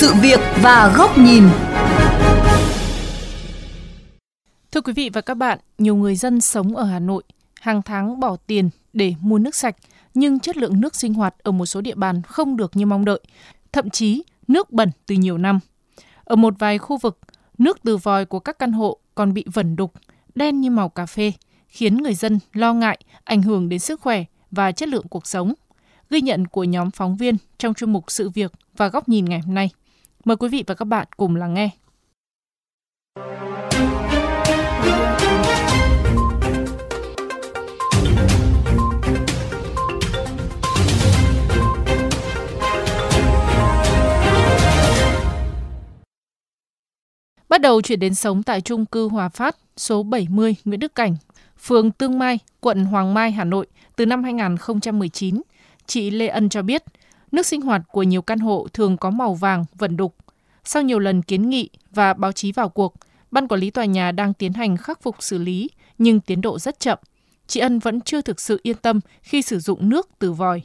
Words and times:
sự 0.00 0.14
việc 0.22 0.40
và 0.62 0.94
góc 0.96 1.18
nhìn. 1.18 1.44
Thưa 4.72 4.80
quý 4.80 4.92
vị 4.92 5.10
và 5.12 5.20
các 5.20 5.34
bạn, 5.34 5.58
nhiều 5.78 5.96
người 5.96 6.16
dân 6.16 6.40
sống 6.40 6.76
ở 6.76 6.84
Hà 6.84 6.98
Nội 6.98 7.22
hàng 7.60 7.82
tháng 7.82 8.20
bỏ 8.20 8.36
tiền 8.46 8.70
để 8.92 9.14
mua 9.20 9.38
nước 9.38 9.54
sạch, 9.54 9.76
nhưng 10.14 10.40
chất 10.40 10.56
lượng 10.56 10.80
nước 10.80 10.96
sinh 10.96 11.14
hoạt 11.14 11.34
ở 11.38 11.52
một 11.52 11.66
số 11.66 11.80
địa 11.80 11.94
bàn 11.94 12.22
không 12.22 12.56
được 12.56 12.76
như 12.76 12.86
mong 12.86 13.04
đợi, 13.04 13.20
thậm 13.72 13.90
chí 13.90 14.22
nước 14.48 14.70
bẩn 14.70 14.90
từ 15.06 15.14
nhiều 15.14 15.38
năm. 15.38 15.60
Ở 16.24 16.36
một 16.36 16.54
vài 16.58 16.78
khu 16.78 16.96
vực, 16.96 17.18
nước 17.58 17.78
từ 17.84 17.96
vòi 17.96 18.24
của 18.24 18.40
các 18.40 18.58
căn 18.58 18.72
hộ 18.72 18.98
còn 19.14 19.34
bị 19.34 19.44
vẩn 19.54 19.76
đục, 19.76 19.92
đen 20.34 20.60
như 20.60 20.70
màu 20.70 20.88
cà 20.88 21.06
phê, 21.06 21.32
khiến 21.68 21.96
người 21.96 22.14
dân 22.14 22.38
lo 22.52 22.72
ngại 22.72 22.98
ảnh 23.24 23.42
hưởng 23.42 23.68
đến 23.68 23.78
sức 23.78 24.00
khỏe 24.00 24.24
và 24.50 24.72
chất 24.72 24.88
lượng 24.88 25.08
cuộc 25.08 25.26
sống. 25.26 25.54
Ghi 26.10 26.20
nhận 26.20 26.46
của 26.46 26.64
nhóm 26.64 26.90
phóng 26.90 27.16
viên 27.16 27.36
trong 27.58 27.74
chuyên 27.74 27.92
mục 27.92 28.04
Sự 28.08 28.30
việc 28.30 28.52
và 28.76 28.88
góc 28.88 29.08
nhìn 29.08 29.24
ngày 29.24 29.40
hôm 29.40 29.54
nay. 29.54 29.70
Mời 30.28 30.36
quý 30.36 30.48
vị 30.48 30.64
và 30.66 30.74
các 30.74 30.84
bạn 30.84 31.06
cùng 31.16 31.36
lắng 31.36 31.54
nghe. 31.54 31.70
Bắt 47.48 47.60
đầu 47.60 47.82
chuyển 47.82 48.00
đến 48.00 48.14
sống 48.14 48.42
tại 48.42 48.60
trung 48.60 48.86
cư 48.86 49.08
Hòa 49.08 49.28
Phát, 49.28 49.56
số 49.76 50.02
70 50.02 50.56
Nguyễn 50.64 50.80
Đức 50.80 50.94
Cảnh, 50.94 51.16
phường 51.58 51.90
Tương 51.90 52.18
Mai, 52.18 52.38
quận 52.60 52.84
Hoàng 52.84 53.14
Mai, 53.14 53.30
Hà 53.30 53.44
Nội 53.44 53.66
từ 53.96 54.06
năm 54.06 54.24
2019, 54.24 55.42
chị 55.86 56.10
Lê 56.10 56.28
Ân 56.28 56.48
cho 56.48 56.62
biết, 56.62 56.82
nước 57.32 57.46
sinh 57.46 57.60
hoạt 57.60 57.82
của 57.92 58.02
nhiều 58.02 58.22
căn 58.22 58.38
hộ 58.38 58.66
thường 58.72 58.96
có 58.96 59.10
màu 59.10 59.34
vàng, 59.34 59.64
vẩn 59.74 59.96
đục. 59.96 60.14
Sau 60.64 60.82
nhiều 60.82 60.98
lần 60.98 61.22
kiến 61.22 61.48
nghị 61.48 61.70
và 61.90 62.14
báo 62.14 62.32
chí 62.32 62.52
vào 62.52 62.68
cuộc, 62.68 62.94
Ban 63.30 63.48
quản 63.48 63.60
lý 63.60 63.70
tòa 63.70 63.84
nhà 63.84 64.12
đang 64.12 64.34
tiến 64.34 64.52
hành 64.52 64.76
khắc 64.76 65.02
phục 65.02 65.16
xử 65.22 65.38
lý, 65.38 65.70
nhưng 65.98 66.20
tiến 66.20 66.40
độ 66.40 66.58
rất 66.58 66.80
chậm. 66.80 66.98
Chị 67.46 67.60
Ân 67.60 67.78
vẫn 67.78 68.00
chưa 68.00 68.20
thực 68.20 68.40
sự 68.40 68.60
yên 68.62 68.76
tâm 68.76 69.00
khi 69.22 69.42
sử 69.42 69.58
dụng 69.58 69.88
nước 69.88 70.08
từ 70.18 70.32
vòi. 70.32 70.62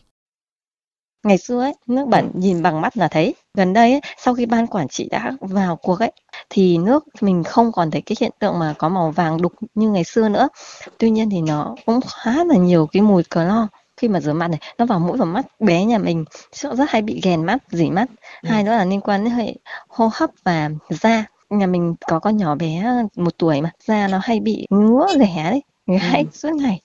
Ngày 1.23 1.38
xưa 1.38 1.59
ấy, 1.59 1.73
nước 1.88 2.07
bẩn 2.07 2.31
nhìn 2.33 2.61
bằng 2.61 2.81
mắt 2.81 2.97
là 2.97 3.07
thấy. 3.07 3.35
Gần 3.53 3.73
đây 3.73 3.91
ấy, 3.91 4.01
sau 4.17 4.35
khi 4.35 4.45
ban 4.45 4.67
quản 4.67 4.88
trị 4.88 5.07
đã 5.11 5.31
vào 5.39 5.75
cuộc 5.75 5.99
ấy, 5.99 6.11
thì 6.49 6.77
nước 6.77 7.05
mình 7.21 7.43
không 7.43 7.71
còn 7.71 7.91
thấy 7.91 8.01
cái 8.01 8.16
hiện 8.19 8.31
tượng 8.39 8.59
mà 8.59 8.73
có 8.77 8.89
màu 8.89 9.11
vàng 9.11 9.41
đục 9.41 9.53
như 9.75 9.89
ngày 9.89 10.03
xưa 10.03 10.29
nữa. 10.29 10.49
Tuy 10.97 11.09
nhiên 11.09 11.29
thì 11.29 11.41
nó 11.41 11.75
cũng 11.85 11.99
khá 12.01 12.43
là 12.43 12.55
nhiều 12.55 12.88
cái 12.91 13.01
mùi 13.01 13.23
clo 13.23 13.67
khi 14.03 14.09
mà 14.09 14.19
rửa 14.19 14.33
mặt 14.33 14.47
này 14.47 14.59
nó 14.77 14.85
vào 14.85 14.99
mũi 14.99 15.17
vào 15.17 15.25
mắt 15.25 15.45
bé 15.59 15.85
nhà 15.85 15.97
mình 15.97 16.25
rất 16.51 16.89
hay 16.89 17.01
bị 17.01 17.19
ghèn 17.23 17.45
mắt 17.45 17.57
dỉ 17.71 17.89
mắt 17.89 18.09
ừ. 18.41 18.49
hai 18.49 18.63
đó 18.63 18.71
là 18.71 18.85
liên 18.85 19.01
quan 19.01 19.23
đến 19.23 19.33
hệ 19.33 19.55
hô 19.87 20.09
hấp 20.13 20.29
và 20.43 20.69
da 20.89 21.25
nhà 21.49 21.67
mình 21.67 21.95
có 22.07 22.19
con 22.19 22.37
nhỏ 22.37 22.55
bé 22.55 23.03
một 23.15 23.37
tuổi 23.37 23.61
mà 23.61 23.71
da 23.87 24.07
nó 24.07 24.19
hay 24.23 24.39
bị 24.39 24.67
ngứa 24.69 25.07
rẻ 25.19 25.43
đấy 25.43 25.63
người 25.85 25.99
ừ. 25.99 26.23
suốt 26.33 26.53
ngày 26.53 26.81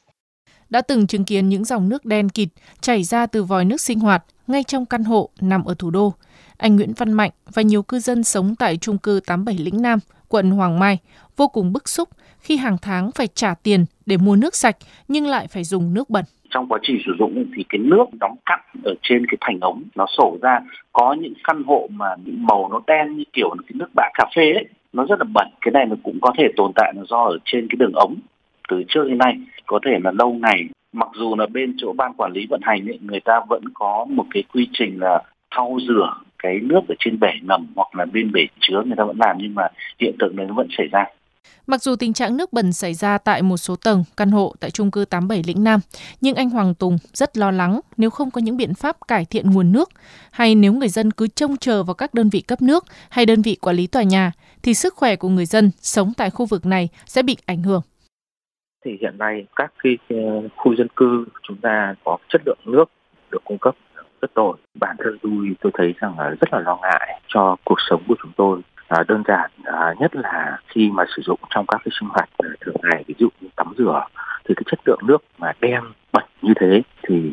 đã 0.70 0.80
từng 0.80 1.06
chứng 1.06 1.25
kiến 1.25 1.48
những 1.48 1.64
dòng 1.64 1.88
nước 1.88 2.05
đen 2.05 2.28
kịt 2.28 2.48
chảy 2.80 3.05
ra 3.05 3.27
từ 3.27 3.42
vòi 3.42 3.64
nước 3.64 3.80
sinh 3.80 4.00
hoạt 4.00 4.25
ngay 4.47 4.64
trong 4.64 4.86
căn 4.86 5.05
hộ 5.05 5.28
nằm 5.41 5.64
ở 5.64 5.75
thủ 5.78 5.91
đô. 5.91 6.14
Anh 6.56 6.77
Nguyễn 6.77 6.92
Văn 6.97 7.12
Mạnh 7.12 7.30
và 7.53 7.62
nhiều 7.62 7.82
cư 7.82 7.98
dân 8.00 8.25
sống 8.25 8.55
tại 8.56 8.77
trung 8.77 8.98
cư 8.98 9.20
87 9.27 9.64
Lĩnh 9.64 9.82
Nam, 9.82 9.98
quận 10.28 10.50
Hoàng 10.50 10.78
Mai 10.78 10.98
vô 11.36 11.48
cùng 11.48 11.72
bức 11.72 11.88
xúc 11.88 12.08
khi 12.41 12.56
hàng 12.56 12.78
tháng 12.82 13.12
phải 13.12 13.28
trả 13.34 13.55
tiền 13.55 13.86
để 14.06 14.16
mua 14.16 14.36
nước 14.36 14.56
sạch 14.56 14.77
nhưng 15.08 15.27
lại 15.27 15.47
phải 15.48 15.64
dùng 15.64 15.94
nước 15.94 16.10
bẩn 16.10 16.25
trong 16.50 16.68
quá 16.68 16.78
trình 16.82 16.98
sử 17.06 17.12
dụng 17.18 17.44
thì 17.56 17.64
cái 17.68 17.78
nước 17.78 18.04
đóng 18.20 18.36
cặn 18.46 18.60
ở 18.84 18.94
trên 19.02 19.27
cái 19.27 19.38
thành 19.41 19.58
ống 19.60 19.82
nó 19.96 20.06
sổ 20.18 20.38
ra 20.42 20.60
có 20.92 21.12
những 21.12 21.34
căn 21.44 21.62
hộ 21.62 21.88
mà 21.91 22.06
những 22.24 22.46
màu 22.46 22.68
nó 22.72 22.80
đen 22.86 23.16
như 23.16 23.24
kiểu 23.32 23.48
cái 23.50 23.74
nước 23.74 23.88
bã 23.94 24.08
cà 24.14 24.24
phê 24.36 24.53
ấy 24.53 24.66
nó 24.92 25.04
rất 25.08 25.19
là 25.19 25.25
bẩn. 25.34 25.48
Cái 25.60 25.72
này 25.72 25.87
nó 25.87 25.97
cũng 26.03 26.19
có 26.22 26.32
thể 26.38 26.44
tồn 26.56 26.72
tại 26.75 26.92
là 26.97 27.03
do 27.08 27.25
ở 27.25 27.38
trên 27.44 27.69
cái 27.69 27.76
đường 27.78 27.92
ống. 27.94 28.16
Từ 28.69 28.82
trước 28.88 29.04
đến 29.08 29.19
nay 29.19 29.38
có 29.66 29.78
thể 29.84 29.98
là 30.04 30.12
lâu 30.19 30.32
ngày. 30.32 30.64
Mặc 30.92 31.08
dù 31.14 31.37
là 31.37 31.47
bên 31.47 31.75
chỗ 31.78 31.92
ban 31.92 32.12
quản 32.14 32.32
lý 32.32 32.47
vận 32.50 32.60
hành 32.62 32.88
ấy, 32.88 32.98
người 33.03 33.20
ta 33.20 33.41
vẫn 33.48 33.62
có 33.75 34.06
một 34.08 34.25
cái 34.31 34.42
quy 34.53 34.69
trình 34.72 35.00
là 35.00 35.22
thau 35.50 35.78
rửa 35.88 36.14
cái 36.38 36.58
nước 36.62 36.81
ở 36.88 36.94
trên 36.98 37.20
bể 37.20 37.32
ngầm 37.42 37.66
hoặc 37.76 37.88
là 37.97 38.04
bên 38.12 38.32
bể 38.32 38.47
chứa 38.60 38.82
người 38.87 38.97
ta 38.97 39.04
vẫn 39.04 39.16
làm 39.20 39.37
nhưng 39.38 39.54
mà 39.54 39.69
hiện 40.00 40.14
tượng 40.19 40.37
này 40.37 40.47
nó 40.47 40.54
vẫn 40.54 40.69
xảy 40.78 40.87
ra. 40.92 41.04
Mặc 41.66 41.82
dù 41.82 41.97
tình 41.97 42.12
trạng 42.12 42.36
nước 42.36 42.53
bẩn 42.53 42.72
xảy 42.72 42.94
ra 42.94 43.19
tại 43.19 43.42
một 43.42 43.56
số 43.56 43.76
tầng, 43.76 44.04
căn 44.16 44.31
hộ 44.31 44.54
tại 44.60 44.70
trung 44.70 44.91
cư 44.91 45.04
87 45.04 45.42
Lĩnh 45.47 45.64
Nam, 45.64 45.81
nhưng 46.20 46.34
anh 46.34 46.50
Hoàng 46.50 46.75
Tùng 46.75 46.98
rất 47.12 47.36
lo 47.36 47.50
lắng 47.50 47.81
nếu 47.97 48.10
không 48.10 48.31
có 48.31 48.41
những 48.41 48.56
biện 48.56 48.75
pháp 48.75 48.97
cải 49.09 49.25
thiện 49.25 49.50
nguồn 49.50 49.72
nước, 49.72 49.88
hay 50.31 50.54
nếu 50.54 50.72
người 50.72 50.88
dân 50.88 51.10
cứ 51.10 51.26
trông 51.26 51.56
chờ 51.56 51.82
vào 51.82 51.94
các 51.94 52.14
đơn 52.14 52.28
vị 52.28 52.41
cấp 52.41 52.62
nước 52.62 52.84
hay 53.10 53.26
đơn 53.26 53.42
vị 53.42 53.54
quản 53.54 53.76
lý 53.76 53.87
tòa 53.87 54.03
nhà, 54.03 54.32
thì 54.62 54.75
sức 54.75 54.94
khỏe 54.94 55.16
của 55.16 55.28
người 55.28 55.47
dân 55.47 55.70
sống 55.81 56.12
tại 56.16 56.31
khu 56.31 56.47
vực 56.47 56.66
này 56.66 56.88
sẽ 57.06 57.22
bị 57.22 57.37
ảnh 57.47 57.62
hưởng. 57.62 57.82
Thì 58.84 58.91
hiện 59.00 59.19
nay 59.19 59.47
các 59.56 59.72
cái 59.82 59.98
ờ, 60.08 60.48
khu 60.56 60.75
dân 60.76 60.88
cư 60.97 61.26
chúng 61.42 61.56
ta 61.56 61.94
có 62.04 62.19
chất 62.28 62.42
lượng 62.47 62.58
nước 62.64 62.84
được 63.31 63.44
cung 63.44 63.58
cấp 63.58 63.75
rất 64.22 64.34
tồi. 64.34 64.56
Bản 64.75 64.97
thân 64.98 65.19
tôi 65.22 65.56
tôi 65.60 65.72
thấy 65.75 65.94
rằng 66.00 66.19
là 66.19 66.31
rất 66.31 66.53
là 66.53 66.58
lo 66.58 66.78
ngại 66.82 67.20
cho 67.28 67.56
cuộc 67.64 67.78
sống 67.91 68.03
của 68.08 68.14
chúng 68.22 68.32
tôi 68.37 68.60
à, 68.88 69.04
đơn 69.09 69.22
giản 69.28 69.50
à, 69.65 69.94
nhất 70.00 70.16
là 70.16 70.59
khi 70.69 70.91
mà 70.91 71.04
sử 71.16 71.22
dụng 71.22 71.41
trong 71.50 71.66
các 71.66 71.81
cái 71.84 71.93
sinh 72.00 72.09
hoạt 72.09 72.28
à, 72.38 72.49
thường 72.60 72.76
ngày 72.82 73.04
ví 73.06 73.15
dụ 73.19 73.28
như 73.41 73.49
tắm 73.56 73.75
rửa 73.78 74.06
thì 74.44 74.54
cái 74.54 74.62
chất 74.66 74.78
lượng 74.87 75.00
nước 75.06 75.19
mà 75.38 75.53
đen 75.60 75.82
bẩn 76.12 76.25
như 76.43 76.53
thế 76.60 76.82
thì 77.03 77.32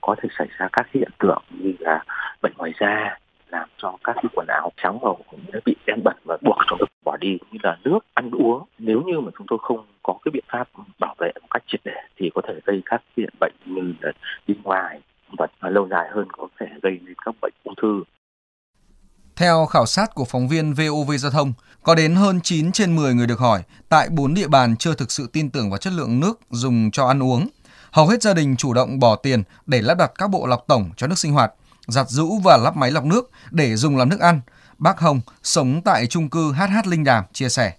có 0.00 0.14
thể 0.22 0.28
xảy 0.38 0.48
ra 0.58 0.68
các 0.72 0.86
hiện 0.94 1.10
tượng 1.18 1.42
như 1.50 1.72
là 1.78 2.04
bệnh 2.42 2.52
ngoài 2.56 2.72
da 2.80 3.18
làm 3.48 3.68
cho 3.76 3.96
các 4.04 4.12
cái 4.16 4.24
quần 4.34 4.46
áo 4.48 4.72
trắng 4.82 4.98
màu 5.02 5.18
cũng 5.30 5.40
bị 5.64 5.76
đen 5.86 6.00
bẩn 6.04 6.16
và 6.24 6.36
buộc 6.42 6.56
chúng 6.68 6.78
tôi 6.78 6.88
bỏ 7.04 7.16
đi 7.16 7.38
như 7.50 7.58
là 7.62 7.76
nước 7.84 7.98
ăn 8.14 8.30
uống. 8.30 8.64
Nếu 8.78 9.02
như 9.06 9.20
mà 9.20 9.30
chúng 9.38 9.46
tôi 9.50 9.58
không 9.62 9.86
có 10.02 10.14
cái 10.24 10.30
biện 10.32 10.44
pháp 10.48 10.68
bảo 10.98 11.14
vệ 11.18 11.32
một 11.40 11.48
cách 11.50 11.62
triệt 11.66 11.80
để 11.84 11.96
thì 12.16 12.30
có 12.34 12.42
thể 12.48 12.54
gây 12.64 12.82
các 12.84 13.02
hiện 13.16 13.30
bệnh 13.40 13.52
như 13.64 13.94
là 14.00 14.12
đi 14.46 14.54
ngoài 14.62 15.00
và 15.38 15.70
lâu 15.70 15.88
dài 15.88 16.08
hơn 16.12 16.28
có 16.32 16.48
thể 16.60 16.66
gây 16.82 17.00
nên 17.04 17.14
các 17.24 17.34
bệnh 17.42 17.52
ung 17.64 17.74
thư 17.82 18.02
theo 19.50 19.66
khảo 19.66 19.86
sát 19.86 20.14
của 20.14 20.24
phóng 20.24 20.48
viên 20.48 20.74
VOV 20.74 21.12
Giao 21.18 21.30
thông, 21.30 21.52
có 21.82 21.94
đến 21.94 22.14
hơn 22.14 22.40
9 22.40 22.72
trên 22.72 22.96
10 22.96 23.14
người 23.14 23.26
được 23.26 23.38
hỏi 23.38 23.62
tại 23.88 24.08
4 24.08 24.34
địa 24.34 24.48
bàn 24.48 24.76
chưa 24.76 24.94
thực 24.94 25.12
sự 25.12 25.28
tin 25.32 25.50
tưởng 25.50 25.70
vào 25.70 25.78
chất 25.78 25.92
lượng 25.92 26.20
nước 26.20 26.40
dùng 26.50 26.90
cho 26.90 27.06
ăn 27.06 27.22
uống. 27.22 27.48
Hầu 27.90 28.06
hết 28.06 28.22
gia 28.22 28.34
đình 28.34 28.56
chủ 28.56 28.74
động 28.74 28.98
bỏ 28.98 29.16
tiền 29.16 29.42
để 29.66 29.82
lắp 29.82 29.94
đặt 29.94 30.12
các 30.18 30.30
bộ 30.30 30.46
lọc 30.46 30.64
tổng 30.66 30.90
cho 30.96 31.06
nước 31.06 31.18
sinh 31.18 31.32
hoạt, 31.32 31.52
giặt 31.86 32.08
rũ 32.08 32.38
và 32.44 32.56
lắp 32.56 32.76
máy 32.76 32.90
lọc 32.90 33.04
nước 33.04 33.30
để 33.50 33.76
dùng 33.76 33.96
làm 33.96 34.08
nước 34.08 34.20
ăn. 34.20 34.40
Bác 34.78 35.00
Hồng 35.00 35.20
sống 35.42 35.80
tại 35.84 36.06
trung 36.06 36.28
cư 36.28 36.52
HH 36.52 36.86
Linh 36.86 37.04
Đàm 37.04 37.24
chia 37.32 37.48
sẻ. 37.48 37.72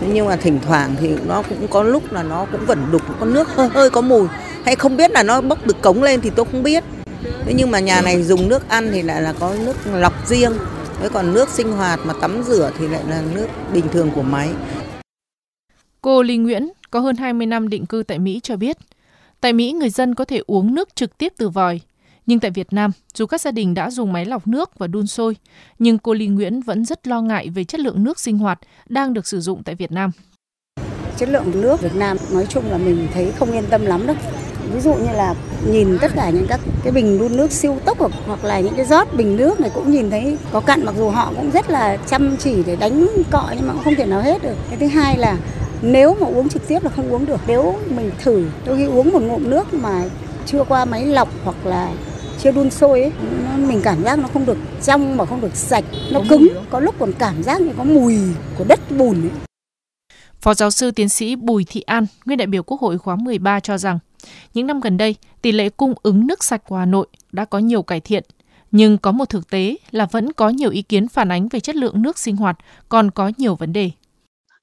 Nhưng 0.00 0.26
mà 0.26 0.36
thỉnh 0.36 0.60
thoảng 0.66 0.96
thì 1.00 1.16
nó 1.26 1.42
cũng 1.42 1.68
có 1.68 1.82
lúc 1.82 2.12
là 2.12 2.22
nó 2.22 2.46
cũng 2.52 2.66
vẫn 2.66 2.92
đục, 2.92 3.02
có 3.20 3.26
nước 3.26 3.48
hơi 3.56 3.68
hơi 3.68 3.90
có 3.90 4.00
mùi. 4.00 4.28
Hay 4.64 4.76
không 4.76 4.96
biết 4.96 5.10
là 5.10 5.22
nó 5.22 5.40
bốc 5.40 5.58
từ 5.66 5.72
cống 5.82 6.02
lên 6.02 6.20
thì 6.20 6.30
tôi 6.30 6.46
không 6.52 6.62
biết. 6.62 6.84
Thế 7.44 7.54
nhưng 7.56 7.70
mà 7.70 7.80
nhà 7.80 8.00
này 8.00 8.22
dùng 8.22 8.48
nước 8.48 8.68
ăn 8.68 8.90
thì 8.92 9.02
lại 9.02 9.22
là 9.22 9.32
có 9.40 9.54
nước 9.54 9.76
lọc 9.86 10.26
riêng 10.26 10.52
Thế 11.00 11.08
còn 11.12 11.34
nước 11.34 11.48
sinh 11.48 11.72
hoạt 11.72 12.00
mà 12.04 12.14
tắm 12.20 12.42
rửa 12.42 12.72
thì 12.78 12.88
lại 12.88 13.04
là 13.08 13.22
nước 13.34 13.46
bình 13.72 13.84
thường 13.92 14.10
của 14.14 14.22
máy. 14.22 14.50
Cô 16.00 16.22
Linh 16.22 16.42
Nguyễn 16.42 16.68
có 16.90 17.00
hơn 17.00 17.16
20 17.16 17.46
năm 17.46 17.68
định 17.68 17.86
cư 17.86 18.02
tại 18.02 18.18
Mỹ 18.18 18.40
cho 18.42 18.56
biết, 18.56 18.76
tại 19.40 19.52
Mỹ 19.52 19.72
người 19.72 19.90
dân 19.90 20.14
có 20.14 20.24
thể 20.24 20.40
uống 20.46 20.74
nước 20.74 20.96
trực 20.96 21.18
tiếp 21.18 21.32
từ 21.36 21.48
vòi. 21.48 21.80
Nhưng 22.26 22.40
tại 22.40 22.50
Việt 22.50 22.72
Nam, 22.72 22.90
dù 23.14 23.26
các 23.26 23.40
gia 23.40 23.50
đình 23.50 23.74
đã 23.74 23.90
dùng 23.90 24.12
máy 24.12 24.24
lọc 24.24 24.46
nước 24.46 24.78
và 24.78 24.86
đun 24.86 25.06
sôi, 25.06 25.36
nhưng 25.78 25.98
cô 25.98 26.14
Linh 26.14 26.34
Nguyễn 26.34 26.60
vẫn 26.60 26.84
rất 26.84 27.08
lo 27.08 27.20
ngại 27.20 27.48
về 27.48 27.64
chất 27.64 27.80
lượng 27.80 28.04
nước 28.04 28.20
sinh 28.20 28.38
hoạt 28.38 28.58
đang 28.88 29.14
được 29.14 29.26
sử 29.26 29.40
dụng 29.40 29.62
tại 29.62 29.74
Việt 29.74 29.92
Nam. 29.92 30.10
Chất 31.16 31.28
lượng 31.28 31.60
nước 31.60 31.80
Việt 31.80 31.94
Nam 31.94 32.16
nói 32.32 32.46
chung 32.48 32.70
là 32.70 32.78
mình 32.78 33.08
thấy 33.14 33.32
không 33.32 33.52
yên 33.52 33.64
tâm 33.70 33.86
lắm 33.86 34.06
đâu 34.06 34.16
ví 34.74 34.80
dụ 34.80 34.94
như 34.94 35.12
là 35.16 35.34
nhìn 35.66 35.98
tất 36.00 36.12
cả 36.14 36.30
những 36.30 36.46
các 36.46 36.60
cái 36.82 36.92
bình 36.92 37.18
đun 37.18 37.36
nước 37.36 37.52
siêu 37.52 37.76
tốc 37.84 37.98
hoặc 38.26 38.44
là 38.44 38.60
những 38.60 38.74
cái 38.76 38.84
rót 38.86 39.14
bình 39.14 39.36
nước 39.36 39.60
này 39.60 39.70
cũng 39.74 39.90
nhìn 39.90 40.10
thấy 40.10 40.38
có 40.52 40.60
cặn 40.60 40.84
mặc 40.84 40.94
dù 40.98 41.10
họ 41.10 41.32
cũng 41.36 41.50
rất 41.50 41.70
là 41.70 41.96
chăm 41.96 42.36
chỉ 42.36 42.62
để 42.66 42.76
đánh 42.76 43.06
cọ 43.30 43.44
nhưng 43.56 43.66
mà 43.66 43.72
cũng 43.72 43.82
không 43.84 43.94
thể 43.94 44.06
nào 44.06 44.20
hết 44.22 44.42
được. 44.42 44.54
Cái 44.68 44.78
thứ 44.78 44.86
hai 44.86 45.18
là 45.18 45.36
nếu 45.82 46.16
mà 46.20 46.26
uống 46.26 46.48
trực 46.48 46.68
tiếp 46.68 46.84
là 46.84 46.90
không 46.96 47.12
uống 47.12 47.26
được. 47.26 47.40
Nếu 47.46 47.76
mình 47.96 48.10
thử 48.24 48.44
đôi 48.66 48.76
khi 48.76 48.84
uống 48.84 49.10
một 49.12 49.22
ngụm 49.22 49.50
nước 49.50 49.74
mà 49.74 50.04
chưa 50.46 50.64
qua 50.64 50.84
máy 50.84 51.06
lọc 51.06 51.28
hoặc 51.44 51.56
là 51.64 51.90
chưa 52.42 52.52
đun 52.52 52.70
sôi 52.70 53.02
ấy, 53.02 53.12
mình 53.56 53.80
cảm 53.82 54.04
giác 54.04 54.18
nó 54.18 54.28
không 54.32 54.46
được 54.46 54.56
trong 54.82 55.16
mà 55.16 55.24
không 55.24 55.40
được 55.40 55.56
sạch. 55.56 55.84
Nó 56.10 56.20
cứng 56.28 56.48
có 56.70 56.80
lúc 56.80 56.94
còn 56.98 57.12
cảm 57.12 57.42
giác 57.42 57.60
như 57.60 57.70
có 57.78 57.84
mùi 57.84 58.18
của 58.58 58.64
đất 58.68 58.80
bùn 58.98 59.22
ấy. 59.22 59.47
Phó 60.40 60.54
giáo 60.54 60.70
sư 60.70 60.90
tiến 60.90 61.08
sĩ 61.08 61.36
Bùi 61.36 61.64
Thị 61.64 61.80
An, 61.80 62.06
nguyên 62.24 62.38
đại 62.38 62.46
biểu 62.46 62.62
Quốc 62.62 62.80
hội 62.80 62.98
khóa 62.98 63.16
13 63.16 63.60
cho 63.60 63.78
rằng, 63.78 63.98
những 64.54 64.66
năm 64.66 64.80
gần 64.80 64.96
đây, 64.96 65.14
tỷ 65.42 65.52
lệ 65.52 65.68
cung 65.68 65.94
ứng 66.02 66.26
nước 66.26 66.44
sạch 66.44 66.62
của 66.68 66.76
Hà 66.76 66.84
Nội 66.84 67.06
đã 67.32 67.44
có 67.44 67.58
nhiều 67.58 67.82
cải 67.82 68.00
thiện, 68.00 68.24
nhưng 68.70 68.98
có 68.98 69.12
một 69.12 69.28
thực 69.28 69.50
tế 69.50 69.76
là 69.90 70.06
vẫn 70.06 70.32
có 70.32 70.48
nhiều 70.48 70.70
ý 70.70 70.82
kiến 70.82 71.08
phản 71.08 71.32
ánh 71.32 71.48
về 71.48 71.60
chất 71.60 71.76
lượng 71.76 72.02
nước 72.02 72.18
sinh 72.18 72.36
hoạt 72.36 72.58
còn 72.88 73.10
có 73.10 73.32
nhiều 73.38 73.54
vấn 73.54 73.72
đề 73.72 73.90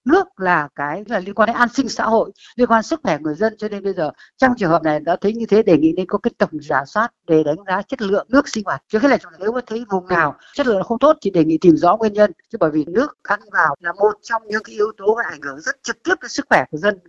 nước 0.05 0.39
là 0.39 0.67
cái 0.75 1.03
là 1.07 1.19
liên 1.19 1.35
quan 1.35 1.47
đến 1.47 1.55
an 1.55 1.69
sinh 1.73 1.89
xã 1.89 2.03
hội 2.03 2.31
liên 2.55 2.67
quan 2.67 2.83
sức 2.83 2.99
khỏe 3.03 3.17
người 3.19 3.35
dân. 3.35 3.53
Cho 3.57 3.69
nên 3.69 3.83
bây 3.83 3.93
giờ 3.93 4.11
trong 4.37 4.51
trường 4.57 4.69
hợp 4.69 4.83
này 4.83 4.99
đã 4.99 5.17
thấy 5.21 5.33
như 5.33 5.45
thế 5.45 5.63
đề 5.63 5.77
nghị 5.77 5.93
nên 5.97 6.05
có 6.07 6.17
cái 6.17 6.31
tổng 6.37 6.49
giả 6.61 6.85
soát 6.85 7.11
để 7.27 7.43
đánh 7.43 7.57
giá 7.67 7.81
chất 7.81 8.01
lượng 8.01 8.27
nước 8.29 8.49
sinh 8.49 8.63
hoạt. 8.65 8.83
Trước 8.91 9.01
hết 9.01 9.09
là 9.09 9.17
nếu 9.39 9.51
mà 9.51 9.61
thấy 9.67 9.85
vùng 9.89 10.07
nào 10.07 10.35
chất 10.53 10.67
lượng 10.67 10.83
không 10.83 10.99
tốt 10.99 11.17
thì 11.21 11.31
đề 11.31 11.45
nghị 11.45 11.57
tìm 11.61 11.77
rõ 11.77 11.97
nguyên 11.97 12.13
nhân. 12.13 12.31
Chứ 12.51 12.57
bởi 12.61 12.71
vì 12.71 12.85
nước 12.87 13.17
ăn 13.23 13.39
vào 13.51 13.75
là 13.79 13.93
một 13.93 14.13
trong 14.23 14.41
những 14.47 14.63
cái 14.63 14.75
yếu 14.75 14.91
tố 14.97 15.17
ảnh 15.31 15.41
hưởng 15.41 15.61
rất 15.61 15.75
trực 15.83 16.03
tiếp 16.03 16.15
đến 16.21 16.29
sức 16.29 16.45
khỏe 16.49 16.63
của 16.71 16.77
dân. 16.77 16.99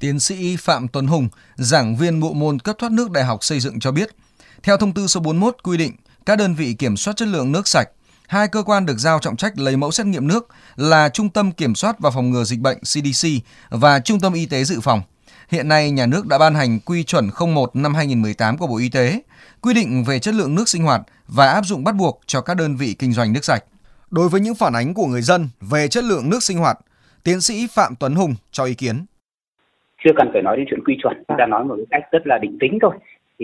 Tiến 0.00 0.20
sĩ 0.20 0.56
Phạm 0.56 0.88
Tuấn 0.88 1.06
Hùng, 1.06 1.28
giảng 1.56 1.96
viên 1.96 2.20
bộ 2.20 2.32
môn 2.32 2.58
cấp 2.58 2.76
thoát 2.78 2.92
nước 2.92 3.10
Đại 3.10 3.24
học 3.24 3.44
Xây 3.44 3.60
dựng 3.60 3.80
cho 3.80 3.92
biết, 3.92 4.10
theo 4.62 4.76
thông 4.76 4.94
tư 4.94 5.06
số 5.06 5.20
41 5.20 5.56
quy 5.62 5.76
định, 5.76 5.96
các 6.26 6.38
đơn 6.38 6.54
vị 6.54 6.74
kiểm 6.78 6.96
soát 6.96 7.16
chất 7.16 7.28
lượng 7.28 7.52
nước 7.52 7.68
sạch, 7.68 7.88
hai 8.28 8.48
cơ 8.48 8.62
quan 8.62 8.86
được 8.86 8.98
giao 8.98 9.18
trọng 9.18 9.36
trách 9.36 9.58
lấy 9.58 9.76
mẫu 9.76 9.90
xét 9.90 10.06
nghiệm 10.06 10.28
nước 10.28 10.48
là 10.76 11.08
Trung 11.08 11.28
tâm 11.28 11.52
Kiểm 11.52 11.74
soát 11.74 11.96
và 11.98 12.10
Phòng 12.10 12.30
ngừa 12.30 12.44
Dịch 12.44 12.60
bệnh 12.60 12.78
CDC 12.78 13.28
và 13.70 14.00
Trung 14.00 14.20
tâm 14.20 14.32
Y 14.32 14.46
tế 14.46 14.64
Dự 14.64 14.80
phòng. 14.80 15.02
Hiện 15.48 15.68
nay, 15.68 15.90
nhà 15.90 16.06
nước 16.06 16.26
đã 16.26 16.38
ban 16.38 16.54
hành 16.54 16.78
quy 16.80 17.04
chuẩn 17.04 17.28
01 17.54 17.76
năm 17.76 17.94
2018 17.94 18.58
của 18.58 18.66
Bộ 18.66 18.78
Y 18.78 18.88
tế, 18.88 19.20
quy 19.60 19.74
định 19.74 20.04
về 20.08 20.18
chất 20.18 20.34
lượng 20.34 20.54
nước 20.54 20.68
sinh 20.68 20.82
hoạt 20.82 21.00
và 21.28 21.52
áp 21.52 21.62
dụng 21.64 21.84
bắt 21.84 21.94
buộc 21.94 22.20
cho 22.26 22.40
các 22.40 22.56
đơn 22.56 22.76
vị 22.76 22.96
kinh 22.98 23.12
doanh 23.12 23.32
nước 23.32 23.44
sạch. 23.44 23.64
Đối 24.10 24.28
với 24.28 24.40
những 24.40 24.54
phản 24.54 24.72
ánh 24.72 24.94
của 24.94 25.06
người 25.06 25.22
dân 25.22 25.48
về 25.60 25.88
chất 25.88 26.04
lượng 26.04 26.30
nước 26.30 26.42
sinh 26.42 26.58
hoạt, 26.58 26.78
tiến 27.24 27.40
sĩ 27.40 27.66
Phạm 27.74 27.94
Tuấn 28.00 28.14
Hùng 28.14 28.34
cho 28.52 28.64
ý 28.64 28.74
kiến 28.74 29.04
chưa 30.04 30.10
cần 30.16 30.30
phải 30.32 30.42
nói 30.42 30.56
đến 30.56 30.66
chuyện 30.70 30.84
quy 30.84 30.94
chuẩn 31.02 31.22
chúng 31.28 31.36
ta 31.38 31.46
nói 31.46 31.64
một 31.64 31.76
cách 31.90 32.02
rất 32.12 32.26
là 32.26 32.38
định 32.38 32.56
tính 32.60 32.78
thôi 32.82 32.94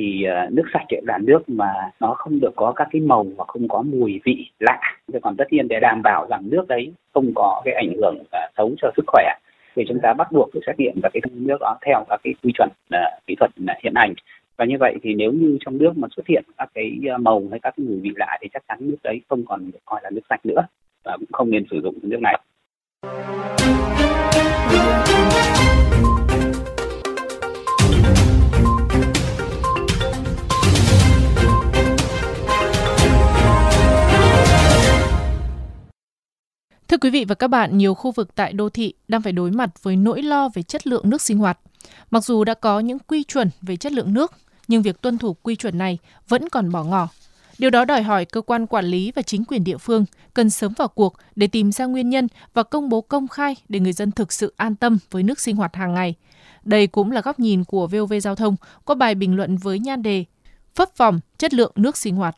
thì 0.00 0.23
ờ, 0.23 0.49
nước 0.50 0.62
sạch 0.73 0.87
là 1.02 1.19
nước 1.19 1.49
mà 1.49 1.73
nó 2.00 2.14
không 2.14 2.41
được 2.41 2.52
có 2.56 2.73
các 2.76 2.88
cái 2.93 3.00
màu 3.00 3.26
và 3.37 3.44
không 3.49 3.69
có 3.69 3.82
mùi 3.82 4.20
vị 4.25 4.50
lạ. 4.61 4.81
Còn 5.23 5.37
tất 5.37 5.44
nhiên 5.50 5.69
để 5.69 5.81
đảm 5.81 6.02
bảo 6.02 6.26
rằng 6.31 6.43
nước 6.50 6.69
đấy 6.69 6.93
không 7.14 7.32
có 7.35 7.62
cái 7.64 7.75
ảnh 7.75 7.93
hưởng 7.97 8.17
ờ, 8.31 8.41
xấu 8.56 8.75
cho 8.82 8.91
sức 8.97 9.05
khỏe 9.06 9.35
thì 9.76 9.85
chúng 9.88 10.00
ta 10.02 10.12
bắt 10.12 10.32
buộc 10.32 10.50
phải 10.52 10.62
xét 10.67 10.81
nghiệm 10.81 11.00
và 11.02 11.08
cái 11.12 11.20
nước 11.32 11.56
đó 11.61 11.79
theo 11.87 12.05
các 12.08 12.20
cái 12.25 12.35
quy 12.43 12.52
chuẩn 12.58 12.69
ờ, 12.91 12.99
kỹ 13.26 13.35
thuật 13.38 13.50
hiện 13.82 13.93
hành. 13.97 14.14
Và 14.56 14.64
như 14.64 14.76
vậy 14.81 14.97
thì 15.02 15.14
nếu 15.14 15.32
như 15.32 15.58
trong 15.61 15.79
nước 15.79 15.93
mà 15.97 16.08
xuất 16.17 16.26
hiện 16.26 16.44
các 16.58 16.69
cái 16.75 16.99
màu 17.20 17.43
hay 17.50 17.61
các 17.62 17.75
cái 17.76 17.87
mùi 17.87 18.00
vị 18.00 18.11
lạ 18.17 18.38
thì 18.41 18.49
chắc 18.52 18.62
chắn 18.69 18.79
nước 18.81 18.99
đấy 19.02 19.20
không 19.29 19.44
còn 19.44 19.70
được 19.70 19.79
coi 19.85 20.00
là 20.02 20.11
nước 20.11 20.23
sạch 20.31 20.47
nữa 20.47 20.62
và 21.05 21.17
cũng 21.17 21.32
không 21.32 21.50
nên 21.50 21.64
sử 21.70 21.81
dụng 21.81 21.94
nước 22.02 22.20
này. 22.23 22.41
Quý 37.00 37.11
vị 37.11 37.25
và 37.25 37.35
các 37.35 37.49
bạn, 37.49 37.79
nhiều 37.79 37.94
khu 37.94 38.11
vực 38.12 38.35
tại 38.35 38.52
đô 38.52 38.69
thị 38.69 38.94
đang 39.08 39.23
phải 39.23 39.32
đối 39.32 39.50
mặt 39.50 39.82
với 39.82 39.97
nỗi 39.97 40.23
lo 40.23 40.49
về 40.55 40.62
chất 40.62 40.87
lượng 40.87 41.11
nước 41.11 41.23
sinh 41.23 41.38
hoạt. 41.38 41.58
Mặc 42.11 42.25
dù 42.25 42.44
đã 42.44 42.55
có 42.55 42.81
những 42.81 42.99
quy 42.99 43.25
chuẩn 43.25 43.50
về 43.62 43.76
chất 43.76 43.93
lượng 43.93 44.14
nước, 44.14 44.32
nhưng 44.69 44.82
việc 44.82 45.00
tuân 45.00 45.19
thủ 45.19 45.35
quy 45.43 45.56
chuẩn 45.56 45.79
này 45.79 45.99
vẫn 46.29 46.49
còn 46.49 46.73
bỏ 46.73 46.85
ngỏ. 46.85 47.08
Điều 47.58 47.70
đó 47.70 47.85
đòi 47.85 48.02
hỏi 48.02 48.25
cơ 48.25 48.41
quan 48.41 48.67
quản 48.67 48.85
lý 48.85 49.12
và 49.14 49.23
chính 49.23 49.44
quyền 49.44 49.64
địa 49.64 49.76
phương 49.76 50.05
cần 50.35 50.50
sớm 50.50 50.73
vào 50.76 50.88
cuộc 50.88 51.17
để 51.37 51.47
tìm 51.47 51.73
ra 51.73 51.87
nguyên 51.87 52.11
nhân 52.11 52.29
và 52.55 52.62
công 52.62 52.88
bố 52.88 53.00
công 53.00 53.29
khai 53.29 53.56
để 53.69 53.81
người 53.81 53.93
dân 53.93 54.12
thực 54.12 54.32
sự 54.32 54.55
an 54.56 54.76
tâm 54.76 54.99
với 55.11 55.23
nước 55.23 55.41
sinh 55.41 55.56
hoạt 55.56 55.76
hàng 55.76 55.94
ngày. 55.94 56.14
Đây 56.64 56.87
cũng 56.87 57.11
là 57.11 57.20
góc 57.20 57.41
nhìn 57.41 57.64
của 57.64 57.87
VOV 57.87 58.12
Giao 58.23 58.35
thông 58.35 58.56
có 58.85 58.94
bài 58.94 59.14
bình 59.14 59.37
luận 59.37 59.56
với 59.56 59.79
nhan 59.79 60.02
đề 60.02 60.25
Phấp 60.75 60.97
phòng 60.97 61.20
chất 61.38 61.55
lượng 61.55 61.73
nước 61.76 61.97
sinh 61.97 62.17
hoạt. 62.17 62.35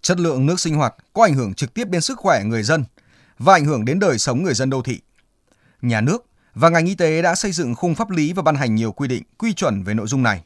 Chất 0.00 0.20
lượng 0.20 0.46
nước 0.46 0.60
sinh 0.60 0.74
hoạt 0.74 0.94
có 1.12 1.22
ảnh 1.22 1.34
hưởng 1.34 1.54
trực 1.54 1.74
tiếp 1.74 1.88
đến 1.88 2.00
sức 2.00 2.18
khỏe 2.18 2.44
người 2.44 2.62
dân 2.62 2.84
và 3.38 3.52
ảnh 3.54 3.64
hưởng 3.64 3.84
đến 3.84 3.98
đời 3.98 4.18
sống 4.18 4.42
người 4.42 4.54
dân 4.54 4.70
đô 4.70 4.82
thị. 4.82 5.00
Nhà 5.82 6.00
nước 6.00 6.26
và 6.54 6.68
ngành 6.68 6.86
y 6.86 6.94
tế 6.94 7.22
đã 7.22 7.34
xây 7.34 7.52
dựng 7.52 7.74
khung 7.74 7.94
pháp 7.94 8.10
lý 8.10 8.32
và 8.32 8.42
ban 8.42 8.54
hành 8.54 8.74
nhiều 8.74 8.92
quy 8.92 9.08
định, 9.08 9.22
quy 9.38 9.52
chuẩn 9.52 9.82
về 9.82 9.94
nội 9.94 10.06
dung 10.06 10.22
này. 10.22 10.44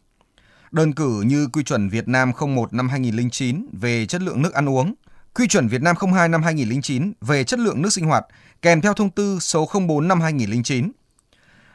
Đơn 0.72 0.92
cử 0.92 1.22
như 1.26 1.48
quy 1.52 1.62
chuẩn 1.62 1.88
Việt 1.88 2.08
Nam 2.08 2.32
01 2.40 2.72
năm 2.72 2.88
2009 2.88 3.66
về 3.72 4.06
chất 4.06 4.20
lượng 4.20 4.42
nước 4.42 4.54
ăn 4.54 4.68
uống, 4.68 4.94
quy 5.34 5.48
chuẩn 5.48 5.68
Việt 5.68 5.82
Nam 5.82 5.96
02 6.12 6.28
năm 6.28 6.42
2009 6.42 7.12
về 7.20 7.44
chất 7.44 7.60
lượng 7.60 7.82
nước 7.82 7.92
sinh 7.92 8.04
hoạt 8.04 8.26
kèm 8.62 8.80
theo 8.80 8.94
thông 8.94 9.10
tư 9.10 9.38
số 9.40 9.68
04 9.88 10.08
năm 10.08 10.20
2009. 10.20 10.90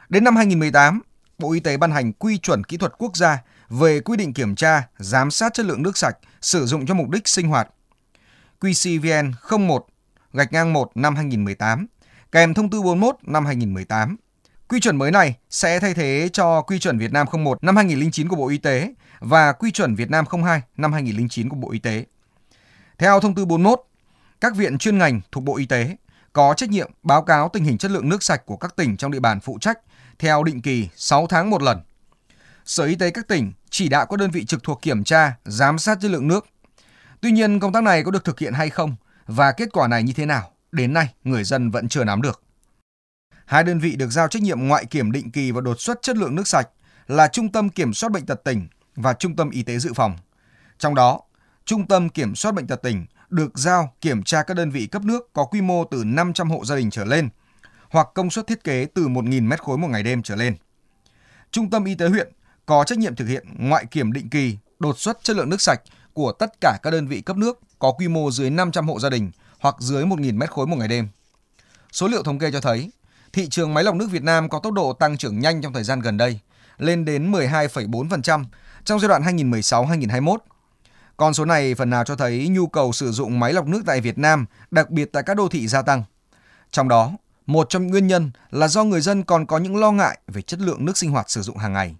Đến 0.08 0.24
năm 0.24 0.36
2018, 0.36 1.00
Bộ 1.38 1.52
Y 1.52 1.60
tế 1.60 1.76
ban 1.76 1.90
hành 1.90 2.12
quy 2.12 2.38
chuẩn 2.38 2.64
kỹ 2.64 2.76
thuật 2.76 2.92
quốc 2.98 3.16
gia 3.16 3.42
về 3.68 4.00
quy 4.00 4.16
định 4.16 4.34
kiểm 4.34 4.54
tra, 4.54 4.88
giám 4.98 5.30
sát 5.30 5.54
chất 5.54 5.66
lượng 5.66 5.82
nước 5.82 5.96
sạch 5.96 6.16
sử 6.40 6.66
dụng 6.66 6.86
cho 6.86 6.94
mục 6.94 7.10
đích 7.10 7.28
sinh 7.28 7.48
hoạt. 7.48 7.68
QCVN 8.60 9.32
01 9.58 9.86
gạch 10.32 10.52
ngang 10.52 10.72
1 10.72 10.90
năm 10.94 11.16
2018 11.16 11.86
kèm 12.32 12.54
thông 12.54 12.70
tư 12.70 12.82
41 12.82 13.16
năm 13.22 13.46
2018. 13.46 14.16
Quy 14.68 14.80
chuẩn 14.80 14.96
mới 14.96 15.10
này 15.10 15.34
sẽ 15.50 15.80
thay 15.80 15.94
thế 15.94 16.28
cho 16.32 16.62
Quy 16.62 16.78
chuẩn 16.78 16.98
Việt 16.98 17.12
Nam 17.12 17.26
01 17.32 17.64
năm 17.64 17.76
2009 17.76 18.28
của 18.28 18.36
Bộ 18.36 18.48
Y 18.48 18.58
tế 18.58 18.94
và 19.20 19.52
Quy 19.52 19.70
chuẩn 19.70 19.94
Việt 19.94 20.10
Nam 20.10 20.24
02 20.44 20.60
năm 20.76 20.92
2009 20.92 21.48
của 21.48 21.56
Bộ 21.56 21.70
Y 21.70 21.78
tế. 21.78 22.04
Theo 22.98 23.20
thông 23.20 23.34
tư 23.34 23.44
41, 23.44 23.80
các 24.40 24.56
viện 24.56 24.78
chuyên 24.78 24.98
ngành 24.98 25.20
thuộc 25.32 25.44
Bộ 25.44 25.56
Y 25.56 25.66
tế 25.66 25.96
có 26.32 26.54
trách 26.56 26.70
nhiệm 26.70 26.90
báo 27.02 27.22
cáo 27.22 27.48
tình 27.48 27.64
hình 27.64 27.78
chất 27.78 27.90
lượng 27.90 28.08
nước 28.08 28.22
sạch 28.22 28.46
của 28.46 28.56
các 28.56 28.76
tỉnh 28.76 28.96
trong 28.96 29.10
địa 29.12 29.20
bàn 29.20 29.40
phụ 29.40 29.58
trách 29.60 29.78
theo 30.18 30.42
định 30.42 30.62
kỳ 30.62 30.88
6 30.96 31.26
tháng 31.26 31.50
một 31.50 31.62
lần. 31.62 31.80
Sở 32.66 32.84
Y 32.84 32.94
tế 32.94 33.10
các 33.10 33.28
tỉnh 33.28 33.52
chỉ 33.70 33.88
đạo 33.88 34.06
các 34.06 34.18
đơn 34.18 34.30
vị 34.30 34.44
trực 34.44 34.62
thuộc 34.62 34.82
kiểm 34.82 35.04
tra, 35.04 35.36
giám 35.44 35.78
sát 35.78 35.98
chất 36.00 36.10
lượng 36.10 36.28
nước. 36.28 36.46
Tuy 37.20 37.30
nhiên, 37.30 37.60
công 37.60 37.72
tác 37.72 37.82
này 37.82 38.04
có 38.04 38.10
được 38.10 38.24
thực 38.24 38.38
hiện 38.38 38.52
hay 38.52 38.70
không 38.70 38.96
và 39.26 39.52
kết 39.52 39.68
quả 39.72 39.88
này 39.88 40.02
như 40.02 40.12
thế 40.12 40.26
nào, 40.26 40.52
đến 40.72 40.92
nay 40.92 41.14
người 41.24 41.44
dân 41.44 41.70
vẫn 41.70 41.88
chưa 41.88 42.04
nắm 42.04 42.22
được. 42.22 42.42
Hai 43.44 43.64
đơn 43.64 43.78
vị 43.78 43.96
được 43.96 44.10
giao 44.10 44.28
trách 44.28 44.42
nhiệm 44.42 44.68
ngoại 44.68 44.84
kiểm 44.84 45.12
định 45.12 45.30
kỳ 45.30 45.50
và 45.50 45.60
đột 45.60 45.80
xuất 45.80 46.02
chất 46.02 46.16
lượng 46.16 46.34
nước 46.34 46.48
sạch 46.48 46.68
là 47.06 47.28
Trung 47.28 47.52
tâm 47.52 47.68
Kiểm 47.68 47.94
soát 47.94 48.12
Bệnh 48.12 48.26
tật 48.26 48.44
tỉnh 48.44 48.68
và 48.96 49.12
Trung 49.12 49.36
tâm 49.36 49.50
Y 49.50 49.62
tế 49.62 49.78
Dự 49.78 49.92
phòng. 49.92 50.16
Trong 50.78 50.94
đó, 50.94 51.20
Trung 51.64 51.88
tâm 51.88 52.08
Kiểm 52.08 52.34
soát 52.34 52.52
Bệnh 52.52 52.66
tật 52.66 52.82
tỉnh 52.82 53.06
được 53.30 53.58
giao 53.58 53.94
kiểm 54.00 54.22
tra 54.22 54.42
các 54.42 54.54
đơn 54.54 54.70
vị 54.70 54.86
cấp 54.86 55.04
nước 55.04 55.32
có 55.32 55.44
quy 55.44 55.60
mô 55.60 55.84
từ 55.84 56.04
500 56.04 56.50
hộ 56.50 56.64
gia 56.64 56.76
đình 56.76 56.90
trở 56.90 57.04
lên 57.04 57.28
hoặc 57.90 58.08
công 58.14 58.30
suất 58.30 58.46
thiết 58.46 58.64
kế 58.64 58.86
từ 58.94 59.08
1.000 59.08 59.48
mét 59.48 59.62
khối 59.62 59.78
một 59.78 59.88
ngày 59.88 60.02
đêm 60.02 60.22
trở 60.22 60.36
lên. 60.36 60.56
Trung 61.50 61.70
tâm 61.70 61.84
Y 61.84 61.94
tế 61.94 62.08
huyện 62.08 62.32
có 62.66 62.84
trách 62.84 62.98
nhiệm 62.98 63.16
thực 63.16 63.28
hiện 63.28 63.46
ngoại 63.58 63.86
kiểm 63.86 64.12
định 64.12 64.28
kỳ, 64.28 64.56
đột 64.78 64.98
xuất 64.98 65.18
chất 65.22 65.36
lượng 65.36 65.48
nước 65.48 65.60
sạch 65.60 65.80
của 66.12 66.32
tất 66.32 66.60
cả 66.60 66.78
các 66.82 66.90
đơn 66.90 67.06
vị 67.06 67.20
cấp 67.20 67.36
nước 67.36 67.60
có 67.78 67.92
quy 67.92 68.08
mô 68.08 68.30
dưới 68.30 68.50
500 68.50 68.88
hộ 68.88 69.00
gia 69.00 69.10
đình 69.10 69.30
hoặc 69.58 69.76
dưới 69.78 70.04
1.000 70.04 70.38
mét 70.38 70.50
khối 70.50 70.66
một 70.66 70.76
ngày 70.76 70.88
đêm. 70.88 71.08
Số 71.92 72.08
liệu 72.08 72.22
thống 72.22 72.38
kê 72.38 72.50
cho 72.52 72.60
thấy, 72.60 72.90
thị 73.32 73.48
trường 73.48 73.74
máy 73.74 73.84
lọc 73.84 73.94
nước 73.94 74.10
Việt 74.10 74.22
Nam 74.22 74.48
có 74.48 74.58
tốc 74.58 74.72
độ 74.72 74.92
tăng 74.92 75.16
trưởng 75.16 75.40
nhanh 75.40 75.62
trong 75.62 75.72
thời 75.72 75.84
gian 75.84 76.00
gần 76.00 76.16
đây, 76.16 76.40
lên 76.78 77.04
đến 77.04 77.32
12,4% 77.32 78.44
trong 78.84 79.00
giai 79.00 79.08
đoạn 79.08 79.22
2016-2021. 79.22 80.36
Con 81.16 81.34
số 81.34 81.44
này 81.44 81.74
phần 81.74 81.90
nào 81.90 82.04
cho 82.04 82.16
thấy 82.16 82.48
nhu 82.48 82.66
cầu 82.66 82.92
sử 82.92 83.12
dụng 83.12 83.40
máy 83.40 83.52
lọc 83.52 83.66
nước 83.66 83.82
tại 83.86 84.00
Việt 84.00 84.18
Nam, 84.18 84.46
đặc 84.70 84.90
biệt 84.90 85.12
tại 85.12 85.22
các 85.22 85.36
đô 85.36 85.48
thị 85.48 85.68
gia 85.68 85.82
tăng. 85.82 86.04
Trong 86.70 86.88
đó, 86.88 87.12
một 87.46 87.66
trong 87.70 87.82
những 87.82 87.90
nguyên 87.90 88.06
nhân 88.06 88.30
là 88.50 88.68
do 88.68 88.84
người 88.84 89.00
dân 89.00 89.22
còn 89.22 89.46
có 89.46 89.58
những 89.58 89.76
lo 89.76 89.92
ngại 89.92 90.18
về 90.28 90.42
chất 90.42 90.60
lượng 90.60 90.84
nước 90.84 90.98
sinh 90.98 91.10
hoạt 91.10 91.30
sử 91.30 91.42
dụng 91.42 91.56
hàng 91.56 91.72
ngày. 91.72 91.96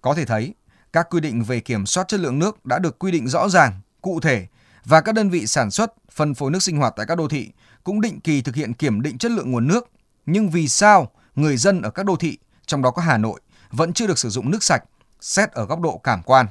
Có 0.00 0.14
thể 0.14 0.24
thấy, 0.24 0.54
các 0.92 1.06
quy 1.10 1.20
định 1.20 1.42
về 1.42 1.60
kiểm 1.60 1.86
soát 1.86 2.08
chất 2.08 2.20
lượng 2.20 2.38
nước 2.38 2.64
đã 2.66 2.78
được 2.78 2.98
quy 2.98 3.10
định 3.10 3.28
rõ 3.28 3.48
ràng, 3.48 3.80
cụ 4.02 4.20
thể 4.20 4.46
và 4.84 5.00
các 5.00 5.14
đơn 5.14 5.30
vị 5.30 5.46
sản 5.46 5.70
xuất, 5.70 5.94
phân 6.12 6.34
phối 6.34 6.50
nước 6.50 6.62
sinh 6.62 6.76
hoạt 6.76 6.92
tại 6.96 7.06
các 7.06 7.18
đô 7.18 7.28
thị 7.28 7.52
cũng 7.84 8.00
định 8.00 8.20
kỳ 8.20 8.42
thực 8.42 8.54
hiện 8.54 8.72
kiểm 8.72 9.02
định 9.02 9.18
chất 9.18 9.30
lượng 9.32 9.50
nguồn 9.50 9.68
nước. 9.68 9.90
Nhưng 10.26 10.50
vì 10.50 10.68
sao 10.68 11.10
người 11.34 11.56
dân 11.56 11.82
ở 11.82 11.90
các 11.90 12.06
đô 12.06 12.16
thị, 12.16 12.38
trong 12.66 12.82
đó 12.82 12.90
có 12.90 13.02
Hà 13.02 13.18
Nội, 13.18 13.40
vẫn 13.70 13.92
chưa 13.92 14.06
được 14.06 14.18
sử 14.18 14.30
dụng 14.30 14.50
nước 14.50 14.62
sạch, 14.62 14.84
xét 15.20 15.50
ở 15.50 15.64
góc 15.66 15.80
độ 15.80 16.00
cảm 16.04 16.22
quan? 16.22 16.46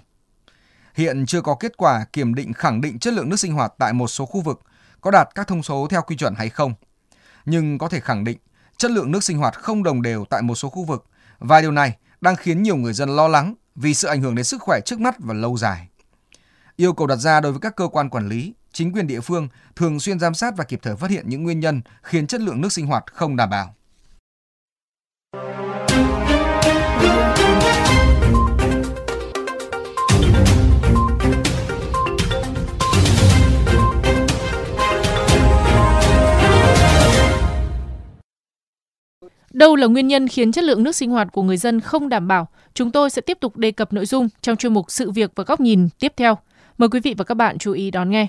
Hiện 0.95 1.25
chưa 1.25 1.41
có 1.41 1.55
kết 1.55 1.77
quả 1.77 2.05
kiểm 2.13 2.35
định 2.35 2.53
khẳng 2.53 2.81
định 2.81 2.99
chất 2.99 3.13
lượng 3.13 3.29
nước 3.29 3.39
sinh 3.39 3.53
hoạt 3.53 3.73
tại 3.77 3.93
một 3.93 4.07
số 4.07 4.25
khu 4.25 4.41
vực 4.41 4.61
có 5.01 5.11
đạt 5.11 5.29
các 5.35 5.47
thông 5.47 5.63
số 5.63 5.87
theo 5.89 6.01
quy 6.01 6.15
chuẩn 6.17 6.35
hay 6.35 6.49
không. 6.49 6.73
Nhưng 7.45 7.77
có 7.77 7.89
thể 7.89 7.99
khẳng 7.99 8.23
định 8.23 8.37
chất 8.77 8.91
lượng 8.91 9.11
nước 9.11 9.23
sinh 9.23 9.37
hoạt 9.37 9.59
không 9.59 9.83
đồng 9.83 10.01
đều 10.01 10.25
tại 10.29 10.41
một 10.41 10.55
số 10.55 10.69
khu 10.69 10.83
vực 10.83 11.05
và 11.39 11.61
điều 11.61 11.71
này 11.71 11.97
đang 12.21 12.35
khiến 12.35 12.63
nhiều 12.63 12.75
người 12.75 12.93
dân 12.93 13.09
lo 13.09 13.27
lắng 13.27 13.53
vì 13.75 13.93
sự 13.93 14.07
ảnh 14.07 14.21
hưởng 14.21 14.35
đến 14.35 14.45
sức 14.45 14.61
khỏe 14.61 14.79
trước 14.85 14.99
mắt 14.99 15.15
và 15.19 15.33
lâu 15.33 15.57
dài. 15.57 15.87
Yêu 16.75 16.93
cầu 16.93 17.07
đặt 17.07 17.15
ra 17.15 17.39
đối 17.39 17.51
với 17.51 17.61
các 17.61 17.75
cơ 17.75 17.87
quan 17.87 18.09
quản 18.09 18.29
lý, 18.29 18.53
chính 18.71 18.93
quyền 18.93 19.07
địa 19.07 19.21
phương 19.21 19.47
thường 19.75 19.99
xuyên 19.99 20.19
giám 20.19 20.33
sát 20.33 20.53
và 20.57 20.63
kịp 20.63 20.79
thời 20.83 20.95
phát 20.95 21.09
hiện 21.09 21.29
những 21.29 21.43
nguyên 21.43 21.59
nhân 21.59 21.81
khiến 22.03 22.27
chất 22.27 22.41
lượng 22.41 22.61
nước 22.61 22.71
sinh 22.71 22.87
hoạt 22.87 23.03
không 23.13 23.35
đảm 23.35 23.49
bảo. 23.49 23.75
Đâu 39.53 39.75
là 39.75 39.87
nguyên 39.87 40.07
nhân 40.07 40.27
khiến 40.27 40.51
chất 40.51 40.63
lượng 40.63 40.83
nước 40.83 40.95
sinh 40.95 41.09
hoạt 41.09 41.27
của 41.31 41.43
người 41.43 41.57
dân 41.57 41.79
không 41.79 42.09
đảm 42.09 42.27
bảo? 42.27 42.47
Chúng 42.73 42.91
tôi 42.91 43.09
sẽ 43.09 43.21
tiếp 43.21 43.37
tục 43.41 43.57
đề 43.57 43.71
cập 43.71 43.93
nội 43.93 44.05
dung 44.05 44.29
trong 44.41 44.57
chuyên 44.57 44.73
mục 44.73 44.91
Sự 44.91 45.11
việc 45.11 45.31
và 45.35 45.43
góc 45.43 45.59
nhìn 45.59 45.89
tiếp 45.99 46.13
theo. 46.17 46.37
Mời 46.77 46.89
quý 46.89 46.99
vị 46.99 47.15
và 47.17 47.23
các 47.23 47.35
bạn 47.35 47.57
chú 47.57 47.71
ý 47.71 47.91
đón 47.91 48.09
nghe. 48.09 48.27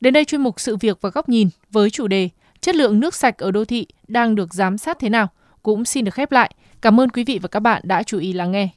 Đến 0.00 0.14
đây 0.14 0.24
chuyên 0.24 0.40
mục 0.40 0.60
Sự 0.60 0.76
việc 0.76 0.98
và 1.00 1.10
góc 1.10 1.28
nhìn 1.28 1.48
với 1.70 1.90
chủ 1.90 2.08
đề 2.08 2.28
chất 2.60 2.74
lượng 2.74 3.00
nước 3.00 3.14
sạch 3.14 3.38
ở 3.38 3.50
đô 3.50 3.64
thị 3.64 3.86
đang 4.08 4.34
được 4.34 4.54
giám 4.54 4.78
sát 4.78 4.98
thế 4.98 5.08
nào 5.08 5.28
cũng 5.62 5.84
xin 5.84 6.04
được 6.04 6.14
khép 6.14 6.32
lại. 6.32 6.54
Cảm 6.80 7.00
ơn 7.00 7.08
quý 7.08 7.24
vị 7.24 7.38
và 7.42 7.48
các 7.48 7.60
bạn 7.60 7.82
đã 7.84 8.02
chú 8.02 8.18
ý 8.18 8.32
lắng 8.32 8.52
nghe. 8.52 8.68